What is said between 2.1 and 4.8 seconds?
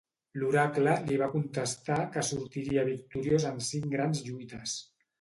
que sortiria victoriós en cinc grans lluites.